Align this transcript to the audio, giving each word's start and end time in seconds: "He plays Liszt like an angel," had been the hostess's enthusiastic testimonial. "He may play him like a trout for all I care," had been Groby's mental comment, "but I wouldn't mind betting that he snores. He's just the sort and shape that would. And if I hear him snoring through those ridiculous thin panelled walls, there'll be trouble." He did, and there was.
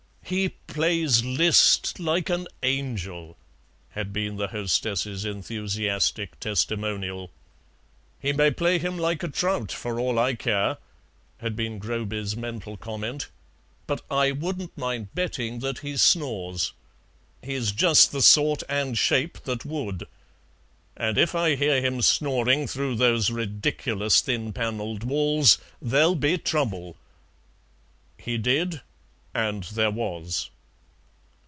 "He 0.23 0.47
plays 0.65 1.25
Liszt 1.25 1.99
like 1.99 2.29
an 2.29 2.47
angel," 2.63 3.35
had 3.89 4.13
been 4.13 4.37
the 4.37 4.47
hostess's 4.47 5.25
enthusiastic 5.25 6.39
testimonial. 6.39 7.31
"He 8.17 8.31
may 8.31 8.49
play 8.51 8.79
him 8.79 8.97
like 8.97 9.23
a 9.23 9.27
trout 9.27 9.73
for 9.73 9.99
all 9.99 10.17
I 10.17 10.35
care," 10.35 10.77
had 11.39 11.57
been 11.57 11.79
Groby's 11.79 12.37
mental 12.37 12.77
comment, 12.77 13.27
"but 13.87 14.03
I 14.09 14.31
wouldn't 14.31 14.77
mind 14.77 15.13
betting 15.13 15.59
that 15.59 15.79
he 15.79 15.97
snores. 15.97 16.71
He's 17.43 17.73
just 17.73 18.13
the 18.13 18.21
sort 18.21 18.63
and 18.69 18.97
shape 18.97 19.37
that 19.43 19.65
would. 19.65 20.07
And 20.95 21.17
if 21.17 21.35
I 21.35 21.55
hear 21.55 21.81
him 21.81 22.01
snoring 22.01 22.67
through 22.67 22.95
those 22.95 23.29
ridiculous 23.31 24.21
thin 24.21 24.53
panelled 24.53 25.03
walls, 25.03 25.57
there'll 25.81 26.15
be 26.15 26.37
trouble." 26.37 26.95
He 28.17 28.37
did, 28.37 28.79
and 29.33 29.63
there 29.63 29.89
was. 29.91 30.49